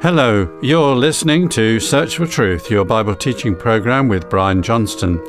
Hello, 0.00 0.48
you're 0.62 0.94
listening 0.94 1.48
to 1.48 1.80
Search 1.80 2.18
for 2.18 2.26
Truth, 2.28 2.70
your 2.70 2.84
Bible 2.84 3.16
teaching 3.16 3.56
program 3.56 4.06
with 4.06 4.30
Brian 4.30 4.62
Johnston. 4.62 5.20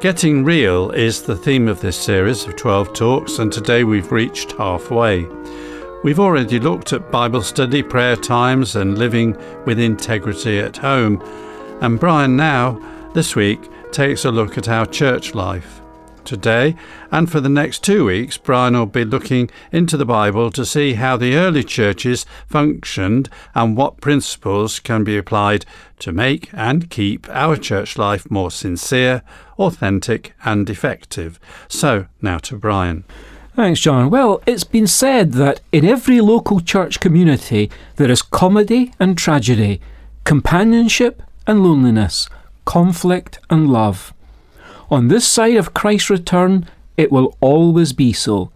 Getting 0.00 0.44
real 0.44 0.90
is 0.92 1.20
the 1.20 1.36
theme 1.36 1.68
of 1.68 1.82
this 1.82 2.02
series 2.02 2.46
of 2.46 2.56
12 2.56 2.94
talks, 2.94 3.38
and 3.38 3.52
today 3.52 3.84
we've 3.84 4.10
reached 4.10 4.52
halfway. 4.52 5.26
We've 6.04 6.20
already 6.20 6.58
looked 6.58 6.94
at 6.94 7.10
Bible 7.10 7.42
study, 7.42 7.82
prayer 7.82 8.16
times, 8.16 8.76
and 8.76 8.96
living 8.96 9.36
with 9.66 9.78
integrity 9.78 10.58
at 10.58 10.78
home. 10.78 11.20
And 11.82 12.00
Brian 12.00 12.34
now, 12.34 12.80
this 13.12 13.36
week, 13.36 13.70
takes 13.92 14.24
a 14.24 14.32
look 14.32 14.56
at 14.56 14.70
our 14.70 14.86
church 14.86 15.34
life. 15.34 15.81
Today, 16.24 16.76
and 17.10 17.30
for 17.30 17.40
the 17.40 17.48
next 17.48 17.82
two 17.82 18.04
weeks, 18.04 18.38
Brian 18.38 18.74
will 18.74 18.86
be 18.86 19.04
looking 19.04 19.50
into 19.70 19.96
the 19.96 20.04
Bible 20.04 20.50
to 20.52 20.64
see 20.64 20.94
how 20.94 21.16
the 21.16 21.36
early 21.36 21.64
churches 21.64 22.24
functioned 22.46 23.28
and 23.54 23.76
what 23.76 24.00
principles 24.00 24.78
can 24.78 25.04
be 25.04 25.16
applied 25.16 25.66
to 25.98 26.12
make 26.12 26.48
and 26.52 26.90
keep 26.90 27.28
our 27.28 27.56
church 27.56 27.98
life 27.98 28.30
more 28.30 28.50
sincere, 28.50 29.22
authentic, 29.58 30.34
and 30.44 30.68
effective. 30.70 31.38
So, 31.68 32.06
now 32.20 32.38
to 32.38 32.56
Brian. 32.56 33.04
Thanks, 33.54 33.80
John. 33.80 34.08
Well, 34.08 34.40
it's 34.46 34.64
been 34.64 34.86
said 34.86 35.32
that 35.32 35.60
in 35.72 35.84
every 35.84 36.20
local 36.22 36.60
church 36.60 37.00
community 37.00 37.70
there 37.96 38.10
is 38.10 38.22
comedy 38.22 38.94
and 38.98 39.18
tragedy, 39.18 39.80
companionship 40.24 41.22
and 41.46 41.62
loneliness, 41.62 42.28
conflict 42.64 43.38
and 43.50 43.68
love. 43.68 44.14
On 44.92 45.08
this 45.08 45.26
side 45.26 45.56
of 45.56 45.72
Christ's 45.72 46.10
return, 46.10 46.66
it 46.98 47.10
will 47.10 47.34
always 47.40 47.94
be 47.94 48.12
so. 48.12 48.52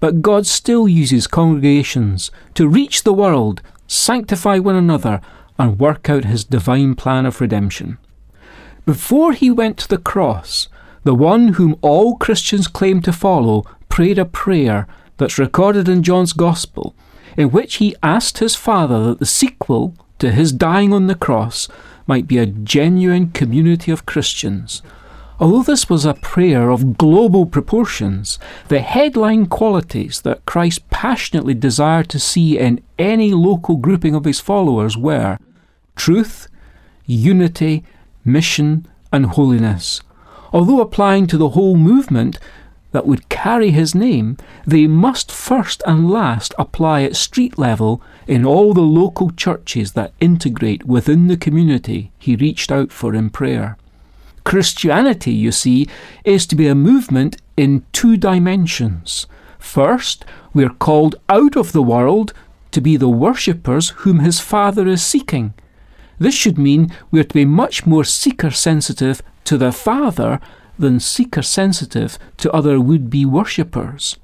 But 0.00 0.20
God 0.20 0.44
still 0.44 0.88
uses 0.88 1.28
congregations 1.28 2.32
to 2.54 2.66
reach 2.66 3.04
the 3.04 3.12
world, 3.12 3.62
sanctify 3.86 4.58
one 4.58 4.74
another, 4.74 5.20
and 5.60 5.78
work 5.78 6.10
out 6.10 6.24
his 6.24 6.42
divine 6.42 6.96
plan 6.96 7.24
of 7.24 7.40
redemption. 7.40 7.98
Before 8.84 9.32
he 9.32 9.48
went 9.48 9.78
to 9.78 9.86
the 9.86 9.96
cross, 9.96 10.66
the 11.04 11.14
one 11.14 11.52
whom 11.52 11.78
all 11.82 12.16
Christians 12.16 12.66
claim 12.66 13.00
to 13.02 13.12
follow 13.12 13.64
prayed 13.88 14.18
a 14.18 14.24
prayer 14.24 14.88
that's 15.18 15.38
recorded 15.38 15.88
in 15.88 16.02
John's 16.02 16.32
Gospel, 16.32 16.96
in 17.36 17.52
which 17.52 17.76
he 17.76 17.94
asked 18.02 18.38
his 18.38 18.56
Father 18.56 19.04
that 19.04 19.20
the 19.20 19.24
sequel 19.24 19.94
to 20.18 20.32
his 20.32 20.50
dying 20.50 20.92
on 20.92 21.06
the 21.06 21.14
cross 21.14 21.68
might 22.08 22.26
be 22.26 22.38
a 22.38 22.46
genuine 22.46 23.30
community 23.30 23.92
of 23.92 24.04
Christians 24.04 24.82
Although 25.38 25.64
this 25.64 25.90
was 25.90 26.06
a 26.06 26.14
prayer 26.14 26.70
of 26.70 26.96
global 26.96 27.44
proportions, 27.44 28.38
the 28.68 28.80
headline 28.80 29.46
qualities 29.46 30.22
that 30.22 30.46
Christ 30.46 30.88
passionately 30.88 31.52
desired 31.52 32.08
to 32.10 32.18
see 32.18 32.58
in 32.58 32.80
any 32.98 33.34
local 33.34 33.76
grouping 33.76 34.14
of 34.14 34.24
his 34.24 34.40
followers 34.40 34.96
were 34.96 35.38
truth, 35.94 36.48
unity, 37.04 37.84
mission, 38.24 38.86
and 39.12 39.26
holiness. 39.26 40.00
Although 40.54 40.80
applying 40.80 41.26
to 41.26 41.36
the 41.36 41.50
whole 41.50 41.76
movement 41.76 42.38
that 42.92 43.06
would 43.06 43.28
carry 43.28 43.72
his 43.72 43.94
name, 43.94 44.38
they 44.66 44.86
must 44.86 45.30
first 45.30 45.82
and 45.86 46.10
last 46.10 46.54
apply 46.58 47.02
at 47.02 47.14
street 47.14 47.58
level 47.58 48.00
in 48.26 48.46
all 48.46 48.72
the 48.72 48.80
local 48.80 49.30
churches 49.30 49.92
that 49.92 50.14
integrate 50.18 50.86
within 50.86 51.26
the 51.26 51.36
community 51.36 52.10
he 52.18 52.36
reached 52.36 52.72
out 52.72 52.90
for 52.90 53.14
in 53.14 53.28
prayer. 53.28 53.76
Christianity, 54.46 55.32
you 55.32 55.50
see, 55.50 55.88
is 56.24 56.46
to 56.46 56.54
be 56.54 56.68
a 56.68 56.74
movement 56.76 57.36
in 57.56 57.84
two 57.90 58.16
dimensions. 58.16 59.26
First, 59.58 60.24
we 60.54 60.64
are 60.64 60.70
called 60.86 61.16
out 61.28 61.56
of 61.56 61.72
the 61.72 61.82
world 61.82 62.32
to 62.70 62.80
be 62.80 62.96
the 62.96 63.08
worshippers 63.08 63.88
whom 64.04 64.20
his 64.20 64.38
Father 64.38 64.86
is 64.86 65.02
seeking. 65.02 65.52
This 66.20 66.36
should 66.36 66.58
mean 66.58 66.92
we 67.10 67.18
are 67.18 67.24
to 67.24 67.34
be 67.34 67.44
much 67.44 67.86
more 67.86 68.04
seeker 68.04 68.52
sensitive 68.52 69.20
to 69.46 69.58
the 69.58 69.72
Father 69.72 70.38
than 70.78 71.00
seeker 71.00 71.42
sensitive 71.42 72.16
to 72.36 72.52
other 72.52 72.78
would 72.78 73.10
be 73.10 73.24
worshippers. 73.24 74.16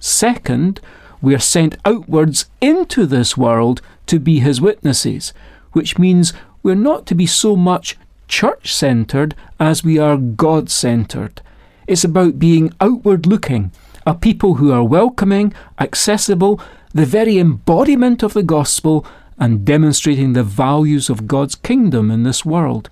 Second, 0.00 0.80
we 1.20 1.36
are 1.36 1.46
sent 1.54 1.76
outwards 1.84 2.46
into 2.60 3.06
this 3.06 3.36
world 3.36 3.80
to 4.06 4.18
be 4.18 4.40
his 4.40 4.60
witnesses, 4.60 5.32
which 5.70 5.98
means 5.98 6.32
we're 6.64 6.74
not 6.74 7.06
to 7.06 7.14
be 7.14 7.26
so 7.26 7.54
much 7.54 7.96
church 8.32 8.72
centred 8.72 9.34
as 9.60 9.84
we 9.84 9.98
are 9.98 10.16
God 10.16 10.70
centred. 10.70 11.42
It's 11.86 12.02
about 12.02 12.38
being 12.38 12.72
outward 12.80 13.26
looking, 13.26 13.72
a 14.06 14.14
people 14.14 14.54
who 14.54 14.72
are 14.72 14.82
welcoming, 14.82 15.52
accessible, 15.78 16.58
the 16.94 17.04
very 17.04 17.38
embodiment 17.38 18.22
of 18.22 18.32
the 18.32 18.42
gospel, 18.42 19.04
and 19.36 19.66
demonstrating 19.66 20.32
the 20.32 20.42
values 20.42 21.10
of 21.10 21.26
God's 21.28 21.54
kingdom 21.54 22.10
in 22.10 22.22
this 22.22 22.42
world. 22.42 22.88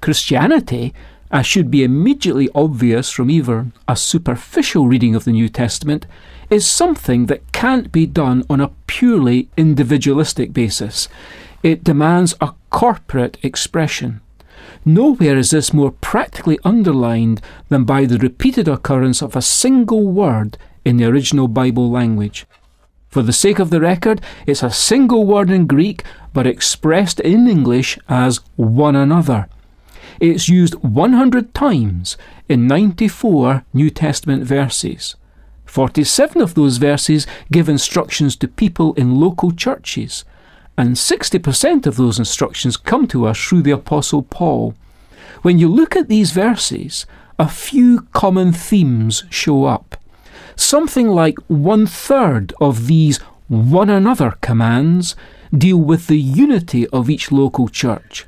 Christianity, 0.00 0.94
as 1.30 1.44
should 1.44 1.70
be 1.70 1.84
immediately 1.84 2.48
obvious 2.54 3.10
from 3.10 3.30
even 3.30 3.74
a 3.86 3.94
superficial 3.94 4.88
reading 4.88 5.14
of 5.14 5.24
the 5.24 5.32
New 5.32 5.50
Testament, 5.50 6.06
is 6.48 6.66
something 6.66 7.26
that 7.26 7.52
can't 7.52 7.92
be 7.92 8.06
done 8.06 8.42
on 8.48 8.62
a 8.62 8.72
purely 8.86 9.50
individualistic 9.54 10.54
basis. 10.54 11.08
It 11.62 11.84
demands 11.84 12.34
a 12.40 12.54
corporate 12.70 13.36
expression. 13.42 14.22
Nowhere 14.84 15.36
is 15.36 15.50
this 15.50 15.72
more 15.72 15.90
practically 15.90 16.58
underlined 16.64 17.40
than 17.68 17.84
by 17.84 18.04
the 18.04 18.18
repeated 18.18 18.68
occurrence 18.68 19.22
of 19.22 19.36
a 19.36 19.42
single 19.42 20.08
word 20.08 20.56
in 20.84 20.96
the 20.96 21.04
original 21.04 21.48
Bible 21.48 21.90
language. 21.90 22.46
For 23.08 23.22
the 23.22 23.32
sake 23.32 23.58
of 23.58 23.70
the 23.70 23.80
record, 23.80 24.20
it's 24.46 24.62
a 24.62 24.70
single 24.70 25.26
word 25.26 25.50
in 25.50 25.66
Greek, 25.66 26.04
but 26.32 26.46
expressed 26.46 27.20
in 27.20 27.48
English 27.48 27.98
as 28.08 28.40
one 28.56 28.94
another. 28.94 29.48
It's 30.20 30.48
used 30.48 30.74
100 30.74 31.54
times 31.54 32.16
in 32.48 32.66
94 32.66 33.64
New 33.72 33.90
Testament 33.90 34.44
verses. 34.44 35.16
47 35.64 36.40
of 36.40 36.54
those 36.54 36.78
verses 36.78 37.26
give 37.52 37.68
instructions 37.68 38.36
to 38.36 38.48
people 38.48 38.94
in 38.94 39.20
local 39.20 39.52
churches, 39.52 40.24
and 40.78 40.94
60% 40.94 41.86
of 41.86 41.96
those 41.96 42.20
instructions 42.20 42.76
come 42.76 43.08
to 43.08 43.26
us 43.26 43.36
through 43.36 43.62
the 43.62 43.72
Apostle 43.72 44.22
Paul. 44.22 44.76
When 45.42 45.58
you 45.58 45.68
look 45.68 45.96
at 45.96 46.06
these 46.08 46.30
verses, 46.30 47.04
a 47.36 47.48
few 47.48 48.02
common 48.12 48.52
themes 48.52 49.24
show 49.28 49.64
up. 49.64 50.00
Something 50.54 51.08
like 51.08 51.36
one 51.48 51.86
third 51.86 52.54
of 52.60 52.86
these 52.86 53.18
one 53.48 53.90
another 53.90 54.36
commands 54.40 55.16
deal 55.56 55.78
with 55.78 56.06
the 56.06 56.20
unity 56.20 56.86
of 56.88 57.10
each 57.10 57.32
local 57.32 57.66
church. 57.66 58.24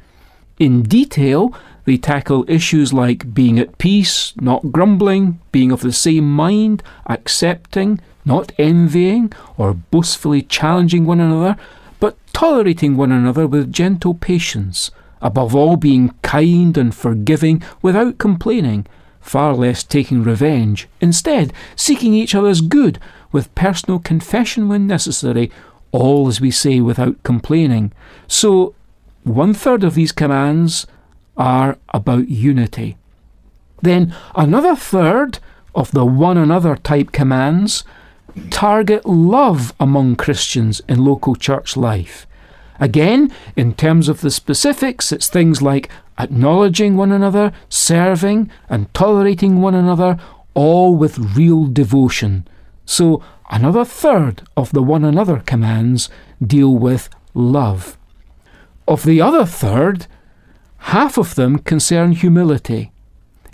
In 0.59 0.83
detail, 0.83 1.55
they 1.85 1.99
tackle 1.99 2.45
issues 2.49 2.93
like 2.93 3.33
being 3.33 3.61
at 3.61 3.79
peace, 3.79 4.33
not 4.41 4.73
grumbling, 4.73 5.41
being 5.53 5.71
of 5.71 5.83
the 5.83 5.93
same 5.93 6.29
mind, 6.29 6.83
accepting, 7.07 8.01
not 8.25 8.51
envying, 8.59 9.33
or 9.57 9.73
boastfully 9.75 10.43
challenging 10.43 11.07
one 11.07 11.21
another, 11.21 11.57
but 12.01 12.17
tolerating 12.33 12.97
one 12.97 13.13
another 13.13 13.47
with 13.47 13.73
gentle 13.73 14.15
patience, 14.15 14.91
above 15.23 15.55
all 15.55 15.77
being 15.77 16.15
kind 16.23 16.77
and 16.77 16.95
forgiving 16.95 17.63
without 17.83 18.19
complaining, 18.19 18.87
far 19.21 19.55
less 19.55 19.85
taking 19.85 20.23
revenge, 20.23 20.89
instead 21.01 21.53
seeking 21.77 22.15
each 22.15 22.35
other's 22.35 22.63
good 22.63 22.99
with 23.31 23.55
personal 23.55 23.99
confession 23.99 24.69
when 24.69 24.87
necessary, 24.87 25.51
all 25.93 26.27
as 26.29 26.41
we 26.41 26.51
say 26.51 26.81
without 26.81 27.23
complaining. 27.23 27.93
So, 28.27 28.75
one 29.23 29.53
third 29.53 29.85
of 29.85 29.95
these 29.95 30.13
commands 30.13 30.87
are 31.37 31.77
about 31.91 32.29
unity. 32.29 32.97
Then 33.83 34.15
another 34.35 34.75
third 34.75 35.39
of 35.75 35.91
the 35.93 36.05
one 36.05 36.39
another 36.39 36.77
type 36.77 37.13
commands 37.13 37.85
target 38.51 39.07
love 39.07 39.73
among 39.79 40.17
Christians 40.17 40.81
in 40.89 41.05
local 41.05 41.35
church 41.35 41.77
life. 41.77 42.27
Again, 42.79 43.31
in 43.57 43.75
terms 43.75 44.09
of 44.09 44.23
the 44.23 44.31
specifics, 44.31 45.13
it's 45.13 45.29
things 45.29 45.61
like 45.61 45.91
acknowledging 46.19 46.97
one 46.97 47.13
another, 47.13 47.53
serving, 47.69 48.51
and 48.69 48.93
tolerating 48.95 49.61
one 49.61 49.75
another, 49.75 50.19
all 50.55 50.95
with 50.95 51.37
real 51.37 51.67
devotion. 51.67 52.49
So, 52.87 53.23
another 53.51 53.85
third 53.85 54.43
of 54.57 54.73
the 54.73 54.83
one 54.83 55.05
another 55.05 55.41
commands 55.41 56.09
deal 56.45 56.75
with 56.75 57.11
love. 57.35 57.99
Of 58.89 59.05
the 59.05 59.21
other 59.21 59.45
third, 59.45 60.07
half 60.79 61.19
of 61.19 61.35
them 61.35 61.59
concern 61.59 62.13
humility. 62.13 62.93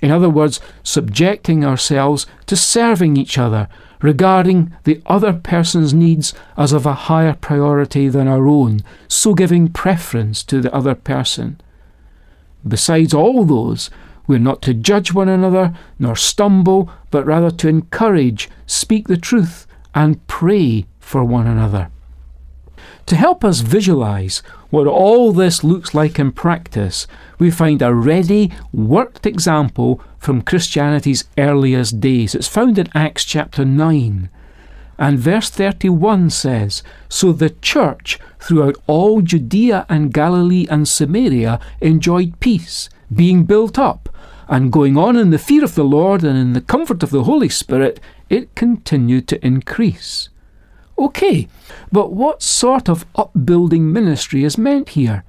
In 0.03 0.11
other 0.11 0.31
words, 0.31 0.61
subjecting 0.83 1.65
ourselves 1.65 2.27
to 2.47 2.57
serving 2.57 3.17
each 3.17 3.39
other, 3.39 3.69
regarding 4.03 4.75
the 4.85 5.03
other 5.07 5.33
person's 5.33 5.95
needs 5.95 6.35
as 6.57 6.73
of 6.73 6.87
a 6.87 6.95
higher 6.95 7.35
priority 7.35 8.09
than 8.09 8.29
our 8.29 8.47
own, 8.47 8.81
so 9.09 9.35
giving 9.35 9.69
preference 9.69 10.43
to 10.45 10.61
the 10.61 10.75
other 10.75 10.95
person. 10.95 11.61
Besides 12.67 13.15
all 13.15 13.45
those, 13.45 13.91
we're 14.27 14.39
not 14.39 14.61
to 14.63 14.75
judge 14.75 15.13
one 15.13 15.29
another, 15.29 15.75
nor 15.99 16.17
stumble, 16.17 16.91
but 17.11 17.25
rather 17.25 17.51
to 17.51 17.69
encourage, 17.69 18.51
speak 18.67 19.07
the 19.07 19.17
truth, 19.17 19.67
and 19.95 20.25
pray 20.27 20.87
for 20.99 21.25
one 21.25 21.47
another. 21.47 21.91
To 23.07 23.17
help 23.17 23.45
us 23.45 23.61
visualize 23.61 24.43
what 24.71 24.87
all 24.87 25.33
this 25.33 25.63
looks 25.63 25.95
like 25.95 26.19
in 26.19 26.33
practice, 26.33 27.07
we 27.39 27.51
find 27.51 27.83
a 27.83 27.95
ready, 27.95 28.53
worked 28.73 29.27
example 29.27 30.01
from 30.19 30.43
Christianity's 30.43 31.25
earliest 31.39 32.01
days. 32.01 32.35
It's 32.35 32.49
found 32.49 32.79
in 32.79 32.89
Acts 32.95 33.25
chapter 33.25 33.65
9. 33.65 34.29
And 34.99 35.19
verse 35.19 35.51
31 35.51 36.31
says, 36.31 36.83
So 37.09 37.33
the 37.33 37.51
church 37.51 38.19
throughout 38.41 38.77
all 38.87 39.21
Judea 39.21 39.87
and 39.89 40.13
Galilee 40.13 40.67
and 40.71 40.89
Samaria 40.89 41.61
enjoyed 41.81 42.41
peace, 42.41 42.89
being 43.15 43.45
built 43.45 43.79
up, 43.79 44.09
and 44.49 44.73
going 44.73 44.97
on 44.97 45.17
in 45.17 45.31
the 45.31 45.39
fear 45.39 45.65
of 45.65 45.75
the 45.75 45.85
Lord 45.85 46.23
and 46.25 46.39
in 46.39 46.53
the 46.53 46.61
comfort 46.61 47.03
of 47.03 47.11
the 47.11 47.25
Holy 47.25 47.49
Spirit, 47.49 48.01
it 48.29 48.55
continued 48.55 49.29
to 49.29 49.45
increase. 49.45 50.29
Okay, 50.99 51.49
but 51.93 52.13
what 52.13 52.43
sort 52.43 52.89
of 52.89 53.05
upbuilding 53.17 53.93
ministry 53.93 54.45
is 54.45 54.57
meant 54.57 54.91
here? 54.91 55.25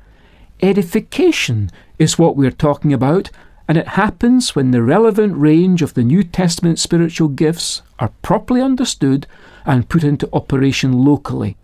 Edification 0.62 1.70
is 2.00 2.18
what 2.18 2.38
we're 2.38 2.52
talking 2.52 2.94
about, 2.94 3.30
and 3.68 3.78
it 3.78 3.90
happens 3.90 4.56
when 4.56 4.72
the 4.72 4.82
relevant 4.82 5.36
range 5.36 5.82
of 5.82 5.94
the 5.94 6.04
New 6.04 6.24
Testament 6.24 6.80
spiritual 6.80 7.28
gifts 7.28 7.82
are 8.00 8.14
properly 8.22 8.62
understood 8.62 9.28
and 9.66 9.90
put 9.90 10.06
into 10.06 10.30
operation 10.32 10.94
locally. 10.94 11.58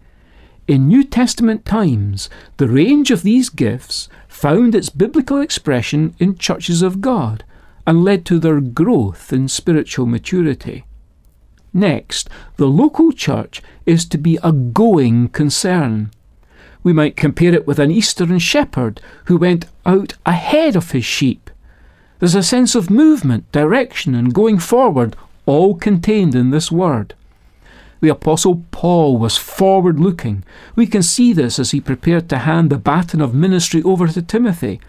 In 0.68 0.88
New 0.88 1.04
Testament 1.04 1.66
times, 1.66 2.30
the 2.58 2.68
range 2.68 3.10
of 3.10 3.24
these 3.24 3.50
gifts 3.50 4.10
found 4.28 4.76
its 4.76 4.90
biblical 4.90 5.40
expression 5.40 6.14
in 6.20 6.38
churches 6.38 6.82
of 6.82 7.00
God 7.00 7.46
and 7.88 8.04
led 8.04 8.26
to 8.26 8.40
their 8.40 8.60
growth 8.60 9.32
in 9.32 9.48
spiritual 9.48 10.06
maturity. 10.06 10.86
Next, 11.74 12.30
the 12.58 12.68
local 12.68 13.12
church 13.12 13.62
is 13.86 14.06
to 14.06 14.18
be 14.18 14.38
a 14.44 14.52
going 14.52 15.30
concern. 15.30 16.12
We 16.84 16.94
might 16.94 17.18
compare 17.18 17.54
it 17.54 17.66
with 17.66 17.80
an 17.80 17.92
eastern 17.92 18.38
shepherd 18.40 19.02
who 19.26 19.38
went 19.38 19.66
out 19.86 20.14
ahead 20.26 20.76
of 20.76 20.92
his 20.92 21.06
sheep. 21.06 21.50
There's 22.20 22.36
a 22.36 22.44
sense 22.44 22.76
of 22.76 22.90
movement, 22.90 23.52
direction, 23.52 24.14
and 24.16 24.34
going 24.34 24.60
forward, 24.60 25.16
all 25.46 25.76
contained 25.76 26.36
in 26.36 26.52
this 26.52 26.72
word. 26.72 27.16
The 28.02 28.10
Apostle 28.10 28.64
Paul 28.72 29.18
was 29.18 29.38
forward 29.38 30.00
looking. 30.00 30.44
We 30.76 30.88
can 30.88 31.04
see 31.04 31.32
this 31.32 31.58
as 31.58 31.72
he 31.72 31.80
prepared 31.80 32.28
to 32.30 32.40
hand 32.40 32.70
the 32.70 32.78
baton 32.78 33.22
of 33.22 33.34
ministry 33.34 33.82
over 33.84 34.08
to 34.08 34.22
Timothy. 34.22 34.82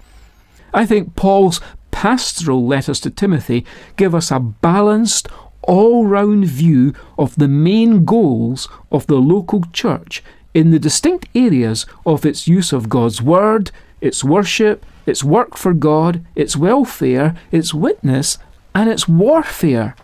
I 0.72 0.84
think 0.84 1.14
Paul's 1.14 1.60
pastoral 1.92 2.66
letters 2.66 2.98
to 3.00 3.10
Timothy 3.10 3.64
give 3.96 4.16
us 4.16 4.32
a 4.32 4.40
balanced, 4.40 5.28
all 5.66 6.06
round 6.06 6.46
view 6.46 6.94
of 7.18 7.36
the 7.36 7.48
main 7.48 8.04
goals 8.04 8.68
of 8.90 9.06
the 9.06 9.16
local 9.16 9.64
church 9.72 10.22
in 10.54 10.70
the 10.70 10.78
distinct 10.78 11.28
areas 11.34 11.84
of 12.06 12.24
its 12.24 12.46
use 12.46 12.72
of 12.72 12.88
God's 12.88 13.20
Word, 13.20 13.70
its 14.00 14.22
worship, 14.22 14.86
its 15.06 15.24
work 15.24 15.56
for 15.56 15.74
God, 15.74 16.24
its 16.34 16.56
welfare, 16.56 17.36
its 17.50 17.74
witness, 17.74 18.38
and 18.74 18.88
its 18.88 19.08
warfare. 19.08 19.96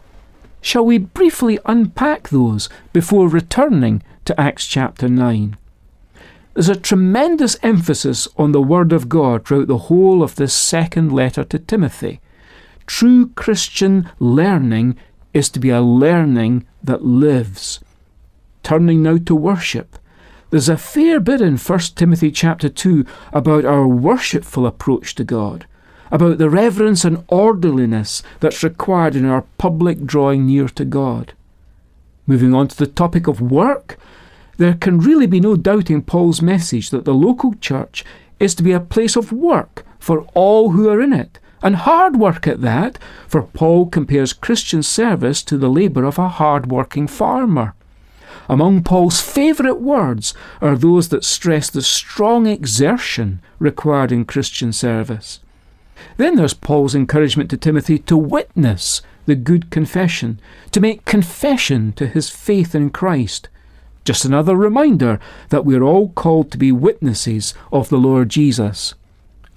Shall 0.61 0.85
we 0.85 0.99
briefly 0.99 1.59
unpack 1.65 2.29
those 2.29 2.69
before 2.93 3.29
returning 3.29 4.03
to 4.25 4.39
Acts 4.39 4.67
chapter 4.67 5.09
9? 5.09 5.57
There's 6.55 6.69
a 6.69 6.77
tremendous 6.77 7.57
emphasis 7.63 8.29
on 8.37 8.53
the 8.53 8.61
Word 8.61 8.93
of 8.93 9.09
God 9.09 9.47
throughout 9.47 9.69
the 9.69 9.79
whole 9.89 10.23
of 10.23 10.35
this 10.35 10.53
second 10.53 11.13
letter 11.13 11.45
to 11.45 11.59
Timothy. 11.59 12.21
True 12.87 13.29
Christian 13.37 14.11
learning 14.19 14.97
is 15.33 15.49
to 15.51 15.61
be 15.61 15.71
a 15.71 15.81
learning 15.81 16.67
that 16.83 17.05
lives. 17.05 17.81
Turning 18.63 19.03
now 19.03 19.19
to 19.19 19.35
worship. 19.35 19.99
There's 20.51 20.69
a 20.69 20.77
fair 20.77 21.21
bit 21.21 21.41
in 21.41 21.57
1 21.57 21.79
Timothy 21.95 22.31
chapter 22.31 22.69
2 22.69 23.07
about 23.33 23.65
our 23.65 23.87
worshipful 23.87 24.67
approach 24.67 25.15
to 25.15 25.25
God, 25.25 25.67
about 26.11 26.39
the 26.39 26.51
reverence 26.51 27.05
and 27.05 27.25
orderliness 27.29 28.23
that's 28.41 28.65
required 28.65 29.15
in 29.15 29.25
our 29.25 29.43
public 29.59 30.05
drawing 30.05 30.47
near 30.47 30.69
to 30.69 30.85
God. 30.85 31.33
Moving 32.27 32.53
on 32.53 32.69
to 32.69 32.77
the 32.77 32.87
topic 32.89 33.29
of 33.29 33.41
work, 33.41 33.99
there 34.57 34.75
can 34.75 34.99
really 34.99 35.27
be 35.27 35.41
no 35.41 35.57
doubting 35.57 36.03
Paul's 36.03 36.43
message 36.43 36.91
that 36.91 37.05
the 37.05 37.15
local 37.15 37.55
church 37.55 38.05
is 38.39 38.55
to 38.57 38.63
be 38.63 38.73
a 38.73 38.81
place 38.81 39.17
of 39.17 39.33
work 39.33 39.85
for 39.99 40.23
all 40.35 40.71
who 40.71 40.89
are 40.89 41.01
in 41.01 41.13
it, 41.13 41.39
and 41.63 41.77
hard 41.77 42.17
work 42.17 42.47
at 42.47 42.61
that, 42.63 42.99
for 43.27 43.43
Paul 43.43 43.87
compares 43.87 44.33
Christian 44.33 44.83
service 44.83 45.43
to 45.45 45.59
the 45.59 45.69
labour 45.69 46.05
of 46.05 46.19
a 46.19 46.29
hard 46.29 46.71
working 46.71 47.07
farmer. 47.07 47.75
Among 48.49 48.83
Paul's 48.83 49.21
favourite 49.21 49.81
words 49.81 50.35
are 50.61 50.77
those 50.77 51.11
that 51.11 51.25
stress 51.25 51.71
the 51.71 51.83
strong 51.83 52.47
exertion 52.47 53.41
required 53.59 54.11
in 54.11 54.25
Christian 54.25 54.73
service. 54.73 55.41
Then 56.17 56.37
there's 56.37 56.55
Paul's 56.55 56.95
encouragement 56.95 57.51
to 57.51 57.57
Timothy 57.57 57.99
to 58.01 58.17
witness 58.17 59.03
the 59.27 59.35
good 59.37 59.71
confession, 59.71 60.41
to 60.73 60.81
make 60.81 61.05
confession 61.05 61.93
to 61.93 62.07
his 62.07 62.31
faith 62.31 62.75
in 62.75 62.91
Christ. 62.91 63.49
Just 64.05 64.25
another 64.25 64.57
reminder 64.57 65.21
that 65.51 65.65
we're 65.65 65.83
all 65.83 66.09
called 66.09 66.51
to 66.51 66.59
be 66.59 66.73
witnesses 66.73 67.55
of 67.71 67.91
the 67.91 67.99
Lord 67.99 68.31
Jesus. 68.31 68.95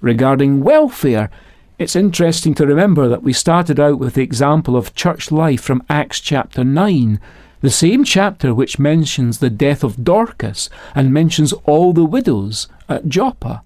Regarding 0.00 0.60
welfare, 0.60 1.30
it's 1.78 1.96
interesting 1.96 2.54
to 2.54 2.66
remember 2.66 3.08
that 3.08 3.22
we 3.22 3.32
started 3.32 3.80
out 3.80 3.98
with 3.98 4.14
the 4.14 4.22
example 4.22 4.76
of 4.76 4.94
church 4.94 5.32
life 5.32 5.60
from 5.60 5.82
Acts 5.88 6.20
chapter 6.20 6.62
9, 6.62 7.18
the 7.62 7.70
same 7.70 8.04
chapter 8.04 8.54
which 8.54 8.78
mentions 8.78 9.38
the 9.38 9.50
death 9.50 9.82
of 9.82 10.04
Dorcas 10.04 10.70
and 10.94 11.12
mentions 11.12 11.52
all 11.64 11.92
the 11.92 12.04
widows 12.04 12.68
at 12.88 13.08
Joppa. 13.08 13.62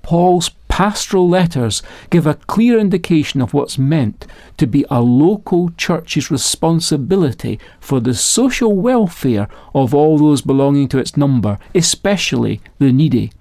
Paul's 0.00 0.50
pastoral 0.68 1.28
letters 1.28 1.82
give 2.08 2.26
a 2.26 2.34
clear 2.34 2.78
indication 2.78 3.42
of 3.42 3.52
what's 3.52 3.76
meant 3.76 4.26
to 4.56 4.66
be 4.66 4.86
a 4.88 5.02
local 5.02 5.70
church's 5.76 6.30
responsibility 6.30 7.60
for 7.78 8.00
the 8.00 8.14
social 8.14 8.74
welfare 8.74 9.48
of 9.74 9.92
all 9.92 10.16
those 10.16 10.40
belonging 10.40 10.88
to 10.88 10.98
its 10.98 11.14
number, 11.14 11.58
especially 11.74 12.62
the 12.78 12.90
needy. 12.90 13.32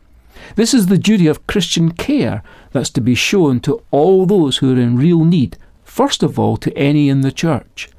This 0.56 0.74
is 0.74 0.88
the 0.88 0.98
duty 0.98 1.28
of 1.28 1.46
Christian 1.48 1.92
care 1.92 2.44
that's 2.72 2.90
to 2.92 3.02
be 3.02 3.16
shown 3.16 3.60
to 3.62 3.84
all 3.92 4.26
those 4.26 4.58
who 4.58 4.74
are 4.74 4.80
in 4.80 4.98
real 4.98 5.24
need, 5.24 5.58
first 5.84 6.24
of 6.24 6.40
all 6.40 6.58
to 6.58 6.78
any 6.78 7.10
in 7.10 7.22
the 7.22 7.32
church. 7.32 7.90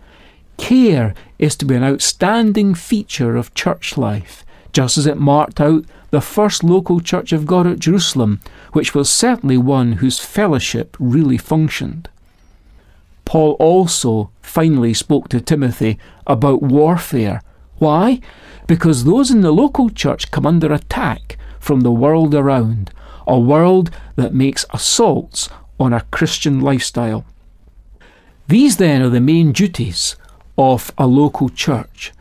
Care 0.56 1.14
is 1.38 1.56
to 1.56 1.64
be 1.64 1.74
an 1.74 1.84
outstanding 1.84 2.74
feature 2.74 3.36
of 3.36 3.54
church 3.54 3.96
life, 3.96 4.44
just 4.72 4.98
as 4.98 5.06
it 5.06 5.16
marked 5.16 5.60
out 5.60 5.84
the 6.10 6.20
first 6.20 6.64
local 6.64 7.00
church 7.00 7.32
of 7.32 7.46
God 7.46 7.66
at 7.66 7.78
Jerusalem, 7.78 8.40
which 8.72 8.94
was 8.94 9.10
certainly 9.10 9.58
one 9.58 9.92
whose 9.92 10.18
fellowship 10.18 10.96
really 10.98 11.38
functioned. 11.38 12.08
Paul 13.24 13.52
also 13.60 14.30
finally 14.40 14.94
spoke 14.94 15.28
to 15.28 15.40
Timothy 15.40 15.98
about 16.26 16.62
warfare. 16.62 17.42
Why? 17.76 18.20
Because 18.66 19.04
those 19.04 19.30
in 19.30 19.42
the 19.42 19.52
local 19.52 19.90
church 19.90 20.30
come 20.30 20.46
under 20.46 20.72
attack 20.72 21.38
from 21.60 21.80
the 21.80 21.92
world 21.92 22.34
around, 22.34 22.90
a 23.26 23.38
world 23.38 23.90
that 24.16 24.34
makes 24.34 24.64
assaults 24.70 25.48
on 25.78 25.92
a 25.92 26.06
Christian 26.10 26.60
lifestyle. 26.60 27.24
These 28.48 28.78
then 28.78 29.02
are 29.02 29.10
the 29.10 29.20
main 29.20 29.52
duties 29.52 30.16
of 30.56 30.92
a 30.96 31.06
local 31.06 31.48
church, 31.48 32.12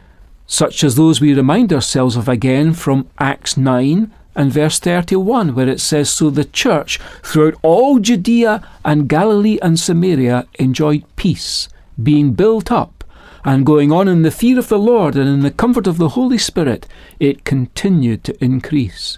such 0.46 0.84
as 0.84 0.96
those 0.96 1.22
we 1.22 1.34
remind 1.34 1.74
ourselves 1.74 2.16
of 2.16 2.28
again 2.28 2.74
from 2.74 3.08
Acts 3.18 3.58
9 3.58 4.12
and 4.36 4.52
verse 4.52 4.80
31, 4.80 5.56
where 5.56 5.68
it 5.68 5.82
says, 5.82 6.10
So 6.10 6.30
the 6.30 6.46
church 6.46 7.00
throughout 7.24 7.56
all 7.64 8.00
Judea 8.00 8.66
and 8.86 9.10
Galilee 9.10 9.58
and 9.62 9.80
Samaria 9.80 10.48
enjoyed 10.60 11.04
peace, 11.16 11.70
being 12.02 12.34
built 12.34 12.72
up, 12.72 13.04
and 13.44 13.66
going 13.66 13.92
on 13.92 14.08
in 14.08 14.22
the 14.22 14.32
fear 14.32 14.60
of 14.60 14.68
the 14.68 14.78
Lord 14.78 15.16
and 15.16 15.28
in 15.28 15.40
the 15.40 15.52
comfort 15.52 15.88
of 15.88 15.98
the 15.98 16.10
Holy 16.10 16.38
Spirit, 16.38 16.86
it 17.20 17.46
continued 17.46 18.24
to 18.26 18.44
increase. 18.44 19.18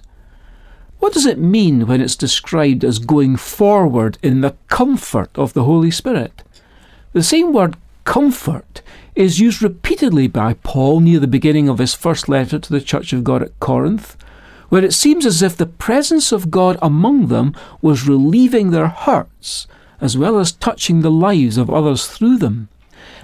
What 1.09 1.15
does 1.15 1.25
it 1.25 1.39
mean 1.39 1.87
when 1.87 2.01
it's 2.01 2.15
described 2.15 2.83
as 2.85 2.99
going 2.99 3.35
forward 3.35 4.19
in 4.21 4.41
the 4.41 4.55
comfort 4.67 5.31
of 5.33 5.53
the 5.53 5.63
Holy 5.63 5.89
Spirit? 5.89 6.43
The 7.13 7.23
same 7.23 7.51
word 7.51 7.77
comfort 8.03 8.83
is 9.15 9.39
used 9.39 9.63
repeatedly 9.63 10.27
by 10.27 10.53
Paul 10.53 10.99
near 10.99 11.19
the 11.19 11.25
beginning 11.25 11.67
of 11.67 11.79
his 11.79 11.95
first 11.95 12.29
letter 12.29 12.59
to 12.59 12.69
the 12.71 12.79
Church 12.79 13.11
of 13.11 13.23
God 13.23 13.41
at 13.41 13.59
Corinth, 13.59 14.17
where 14.69 14.85
it 14.85 14.93
seems 14.93 15.25
as 15.25 15.41
if 15.41 15.57
the 15.57 15.65
presence 15.65 16.31
of 16.31 16.51
God 16.51 16.77
among 16.79 17.25
them 17.25 17.55
was 17.81 18.07
relieving 18.07 18.69
their 18.69 18.89
hurts 18.89 19.65
as 19.99 20.15
well 20.15 20.37
as 20.37 20.51
touching 20.51 21.01
the 21.01 21.09
lives 21.09 21.57
of 21.57 21.71
others 21.71 22.05
through 22.05 22.37
them. 22.37 22.69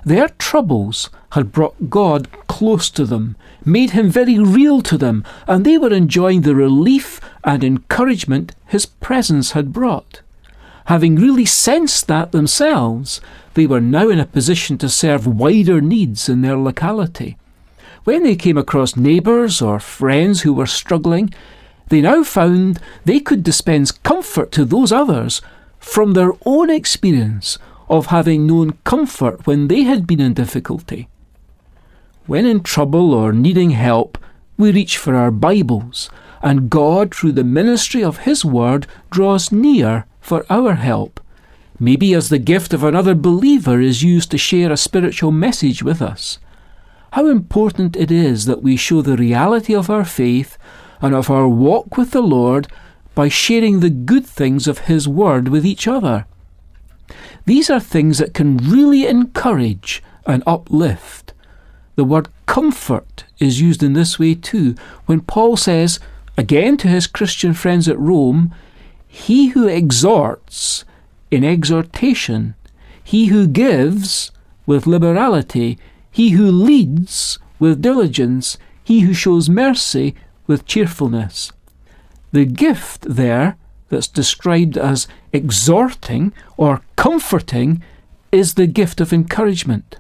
Their 0.04 0.30
troubles 0.30 1.12
had 1.34 1.52
brought 1.52 1.90
God 1.90 2.30
close 2.48 2.90
to 2.92 3.06
them, 3.06 3.36
made 3.64 3.92
him 3.92 4.10
very 4.10 4.40
real 4.40 4.82
to 4.82 4.98
them, 4.98 5.24
and 5.48 5.66
they 5.66 5.78
were 5.78 5.94
enjoying 5.94 6.42
the 6.42 6.56
relief 6.56 7.20
and 7.46 7.64
encouragement 7.64 8.54
his 8.68 8.86
presence 8.86 9.52
had 9.52 9.72
brought. 9.72 10.22
Having 10.86 11.16
really 11.16 11.46
sensed 11.46 12.08
that 12.08 12.34
themselves, 12.34 13.22
they 13.54 13.66
were 13.66 13.82
now 13.82 14.10
in 14.10 14.20
a 14.20 14.26
position 14.26 14.78
to 14.80 14.90
serve 14.90 15.26
wider 15.26 15.80
needs 15.80 16.28
in 16.28 16.42
their 16.42 16.58
locality. 16.58 17.38
When 18.04 18.24
they 18.24 18.36
came 18.36 18.58
across 18.58 18.98
neighbours 18.98 19.62
or 19.62 19.80
friends 19.80 20.42
who 20.42 20.54
were 20.54 20.68
struggling, 20.68 21.34
They 21.90 22.02
now 22.02 22.24
found 22.24 22.80
they 23.04 23.20
could 23.20 23.44
dispense 23.44 23.92
comfort 23.92 24.52
to 24.54 24.66
those 24.66 24.92
others 24.92 25.42
from 25.80 26.14
their 26.14 26.34
own 26.46 26.70
experience 26.70 27.60
of 27.90 28.08
having 28.08 28.48
known 28.48 28.78
comfort 28.84 29.46
when 29.46 29.68
they 29.68 29.84
had 29.84 30.08
been 30.08 30.20
in 30.20 30.34
difficulty. 30.34 31.08
When 32.26 32.46
in 32.46 32.64
trouble 32.64 33.14
or 33.14 33.32
needing 33.32 33.72
help, 33.72 34.18
we 34.58 34.72
reach 34.72 34.98
for 34.98 35.14
our 35.14 35.30
Bibles, 35.30 36.10
and 36.42 36.70
God, 36.70 37.14
through 37.14 37.34
the 37.34 37.44
ministry 37.44 38.04
of 38.04 38.20
His 38.20 38.44
Word, 38.46 38.88
draws 39.10 39.52
near 39.52 40.06
for 40.22 40.46
our 40.50 40.74
help. 40.74 41.20
Maybe 41.80 42.14
as 42.14 42.30
the 42.30 42.40
gift 42.40 42.74
of 42.74 42.84
another 42.84 43.16
believer 43.16 43.82
is 43.82 44.04
used 44.04 44.32
to 44.32 44.38
share 44.38 44.72
a 44.72 44.78
spiritual 44.78 45.32
message 45.32 45.84
with 45.84 46.02
us. 46.02 46.40
How 47.14 47.28
important 47.28 47.96
it 47.96 48.12
is 48.12 48.46
that 48.46 48.62
we 48.62 48.76
show 48.76 49.02
the 49.02 49.18
reality 49.18 49.74
of 49.76 49.90
our 49.90 50.06
faith 50.06 50.58
and 51.02 51.14
of 51.14 51.30
our 51.30 51.48
walk 51.48 51.98
with 51.98 52.12
the 52.12 52.22
Lord 52.22 52.68
by 53.14 53.30
sharing 53.30 53.80
the 53.80 53.90
good 53.90 54.26
things 54.26 54.68
of 54.68 54.80
His 54.80 55.08
Word 55.08 55.48
with 55.48 55.66
each 55.66 55.88
other. 55.88 56.26
These 57.46 57.70
are 57.70 57.80
things 57.80 58.18
that 58.18 58.34
can 58.34 58.58
really 58.58 59.06
encourage 59.06 60.02
and 60.26 60.44
uplift. 60.48 61.34
The 61.96 62.04
word 62.04 62.28
comfort 62.46 63.26
is 63.40 63.62
used 63.62 63.82
in 63.82 63.94
this 63.94 64.20
way 64.20 64.36
too, 64.36 64.76
when 65.06 65.22
Paul 65.22 65.56
says, 65.56 66.00
again 66.38 66.78
to 66.78 66.88
his 66.88 67.08
Christian 67.08 67.54
friends 67.54 67.88
at 67.88 68.00
Rome, 68.00 68.54
He 69.08 69.48
who 69.48 69.68
exhorts 69.68 70.86
in 71.32 71.44
exhortation, 71.44 72.56
he 73.04 73.28
who 73.28 73.48
gives 73.48 74.32
with 74.66 74.88
liberality, 74.88 75.78
he 76.12 76.32
who 76.32 76.50
leads 76.50 77.40
with 77.60 77.82
diligence, 77.82 78.58
he 78.84 79.02
who 79.02 79.14
shows 79.14 79.50
mercy 79.50 80.16
with 80.48 80.66
cheerfulness. 80.66 81.52
The 82.32 82.46
gift 82.46 83.02
there 83.08 83.58
that's 83.90 84.08
described 84.08 84.78
as 84.78 85.08
exhorting 85.32 86.34
or 86.58 86.82
comforting 86.96 87.84
is 88.32 88.56
the 88.56 88.68
gift 88.68 89.00
of 89.00 89.14
encouragement. 89.14 89.98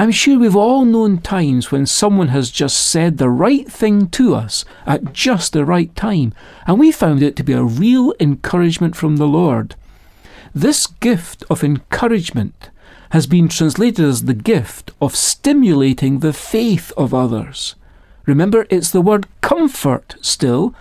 I'm 0.00 0.12
sure 0.12 0.38
we've 0.38 0.56
all 0.56 0.86
known 0.86 1.18
times 1.18 1.70
when 1.70 1.84
someone 1.84 2.28
has 2.28 2.50
just 2.50 2.88
said 2.88 3.18
the 3.18 3.28
right 3.28 3.70
thing 3.70 4.08
to 4.12 4.34
us 4.34 4.64
at 4.86 5.12
just 5.12 5.52
the 5.52 5.66
right 5.66 5.94
time, 5.94 6.32
and 6.66 6.78
we 6.78 6.90
found 6.90 7.22
it 7.22 7.36
to 7.36 7.42
be 7.42 7.52
a 7.52 7.62
real 7.62 8.14
encouragement 8.18 8.96
from 8.96 9.18
the 9.18 9.26
Lord. 9.26 9.74
This 10.54 10.86
gift 10.86 11.44
of 11.50 11.62
encouragement 11.62 12.70
has 13.10 13.26
been 13.26 13.46
translated 13.46 14.06
as 14.06 14.24
the 14.24 14.32
gift 14.32 14.90
of 15.02 15.14
stimulating 15.14 16.20
the 16.20 16.32
faith 16.32 16.92
of 16.96 17.12
others. 17.12 17.74
Remember, 18.24 18.66
it's 18.70 18.90
the 18.90 19.02
word 19.02 19.26
comfort 19.42 20.14
still, 20.22 20.74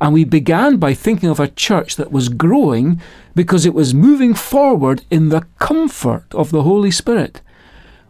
and 0.00 0.12
we 0.12 0.24
began 0.24 0.78
by 0.78 0.94
thinking 0.94 1.28
of 1.28 1.38
a 1.38 1.46
church 1.46 1.94
that 1.94 2.10
was 2.10 2.28
growing 2.28 3.00
because 3.36 3.64
it 3.64 3.72
was 3.72 3.94
moving 3.94 4.34
forward 4.34 5.04
in 5.12 5.28
the 5.28 5.46
comfort 5.60 6.24
of 6.34 6.50
the 6.50 6.64
Holy 6.64 6.90
Spirit. 6.90 7.40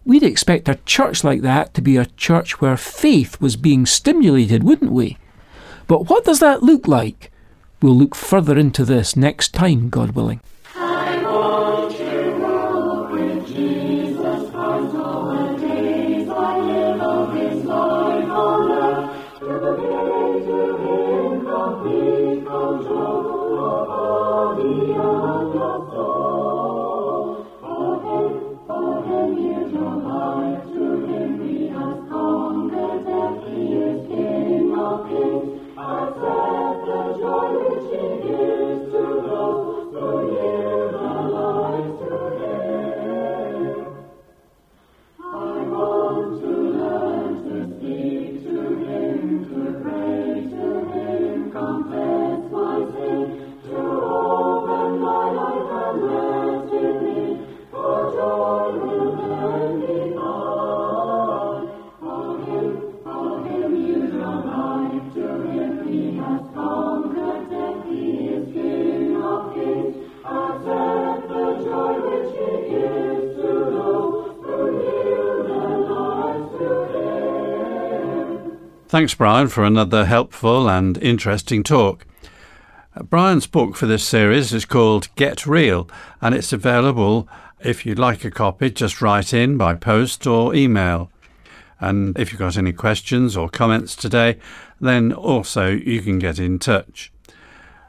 We'd 0.07 0.23
expect 0.23 0.69
a 0.69 0.79
church 0.85 1.25
like 1.25 1.41
that 1.43 1.73
to 1.75 1.81
be 1.81 1.97
a 1.97 2.07
church 2.07 2.61
where 2.61 2.77
faith 2.77 3.41
was 3.41 3.57
being 3.57 3.87
stimulated, 3.87 4.63
wouldn't 4.63 4.93
we? 4.93 5.17
But 5.87 6.11
what 6.11 6.25
does 6.25 6.41
that 6.41 6.63
look 6.63 6.87
like? 6.87 7.31
We'll 7.81 7.97
look 7.97 8.15
further 8.15 8.59
into 8.59 8.85
this 8.85 9.17
next 9.17 9.55
time, 9.55 9.89
God 9.89 10.11
willing. 10.11 10.41
Thanks, 78.95 79.13
Brian, 79.13 79.49
for 79.49 79.65
another 79.65 80.05
helpful 80.05 80.71
and 80.71 80.97
interesting 80.99 81.65
talk. 81.65 82.07
Uh, 82.95 83.03
Brian's 83.03 83.49
book 83.49 83.75
for 83.75 83.87
this 83.87 84.07
series 84.07 84.53
is 84.53 84.65
called 84.65 85.09
Get 85.17 85.49
Real, 85.49 85.89
and 86.21 86.33
it's 86.33 86.53
available. 86.53 87.29
If 87.59 87.85
you'd 87.85 87.99
like 87.99 88.25
a 88.25 88.31
copy, 88.31 88.71
just 88.71 89.03
write 89.03 89.35
in 89.35 89.57
by 89.57 89.75
post 89.75 90.29
or 90.29 90.55
email. 90.55 91.11
And 91.81 92.17
if 92.17 92.31
you've 92.31 92.39
got 92.39 92.57
any 92.57 92.73
questions 92.73 93.37
or 93.37 93.49
comments 93.49 93.97
today, 93.97 94.39
then 94.81 95.13
also 95.13 95.71
you 95.71 96.01
can 96.01 96.21
get 96.21 96.39
in 96.39 96.61
touch. 96.61 97.11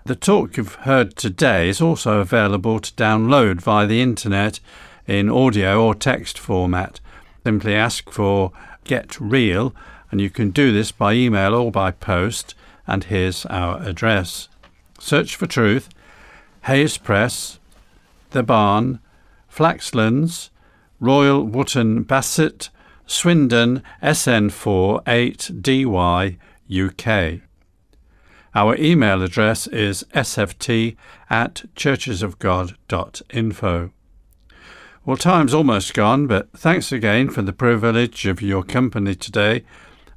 The 0.06 0.16
talk 0.16 0.58
you've 0.58 0.74
heard 0.74 1.16
today 1.16 1.70
is 1.70 1.82
also 1.82 2.20
available 2.20 2.80
to 2.80 2.92
download 2.94 3.62
via 3.62 3.86
the 3.86 4.02
internet 4.02 4.60
in 5.06 5.30
audio 5.30 5.86
or 5.86 5.94
text 5.94 6.40
format. 6.40 7.00
Simply 7.44 7.76
ask 7.76 8.10
for 8.10 8.52
Get 8.86 9.22
Real 9.22 9.76
and 10.16 10.22
you 10.22 10.30
can 10.30 10.50
do 10.50 10.72
this 10.72 10.94
by 10.94 11.12
email 11.12 11.54
or 11.54 11.70
by 11.70 11.92
post. 11.92 12.56
And 12.88 13.04
here's 13.04 13.46
our 13.48 13.84
address 13.84 14.48
Search 14.98 15.36
for 15.36 15.46
Truth, 15.46 15.90
Hayes 16.68 16.98
Press, 16.98 17.60
The 18.30 18.42
Barn, 18.42 19.00
Flaxlands, 19.54 20.52
Royal 21.02 21.44
Wootton 21.44 22.04
Bassett, 22.04 22.70
Swindon, 23.06 23.84
SN4 24.02 25.04
8DY, 25.04 26.38
UK. 26.72 27.42
Our 28.56 28.78
email 28.78 29.22
address 29.22 29.68
is 29.68 30.06
sft 30.14 30.96
at 31.30 31.64
churchesofgod.info. 31.76 33.92
Well, 35.06 35.18
time's 35.18 35.54
almost 35.54 35.94
gone, 35.94 36.28
but 36.28 36.50
thanks 36.54 36.94
again 36.94 37.30
for 37.30 37.42
the 37.42 37.52
privilege 37.52 38.26
of 38.26 38.42
your 38.42 38.64
company 38.64 39.14
today. 39.14 39.66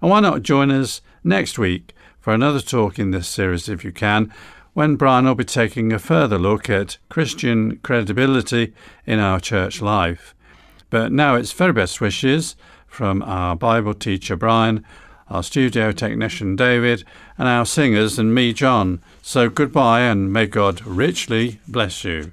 And 0.01 0.11
why 0.11 0.21
not 0.21 0.43
join 0.43 0.71
us 0.71 1.01
next 1.25 1.59
week 1.59 1.95
for 2.21 2.33
another 2.33 2.61
talk 2.61 2.99
in 2.99 3.11
this 3.11 3.29
series 3.29 3.69
if 3.69 3.85
you 3.85 3.93
can, 3.93 4.33
when 4.75 4.97
Brian 4.97 5.25
will 5.25 5.35
be 5.35 5.45
taking 5.45 5.93
a 5.93 5.99
further 5.99 6.39
look 6.39 6.71
at 6.71 6.99
Christian 7.09 7.79
credibility 7.79 8.75
in 9.07 9.19
our 9.19 9.41
church 9.41 9.83
life. 9.83 10.35
But 10.91 11.11
now 11.11 11.35
it's 11.35 11.53
very 11.53 11.73
best 11.73 12.01
wishes 12.01 12.55
from 12.87 13.23
our 13.23 13.57
Bible 13.57 13.95
teacher 13.95 14.37
Brian, 14.37 14.85
our 15.29 15.43
studio 15.43 15.93
technician 15.93 16.57
David, 16.57 17.05
and 17.37 17.49
our 17.49 17.67
singers 17.67 18.19
and 18.19 18.35
me, 18.35 18.53
John. 18.53 19.01
So 19.21 19.49
goodbye 19.49 20.03
and 20.03 20.33
may 20.33 20.47
God 20.47 20.85
richly 20.87 21.61
bless 21.67 22.05
you. 22.05 22.33